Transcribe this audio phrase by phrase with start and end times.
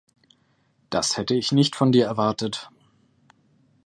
[0.89, 2.71] Das hätte ich nicht von dir erwartet.